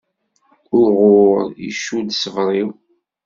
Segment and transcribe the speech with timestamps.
[0.79, 1.39] Uɣur
[1.69, 2.69] icudd ṣṣber-iw.